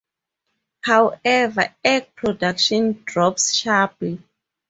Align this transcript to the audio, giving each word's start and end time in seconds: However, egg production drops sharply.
However, 0.83 1.75
egg 1.85 2.15
production 2.15 3.03
drops 3.05 3.53
sharply. 3.53 4.19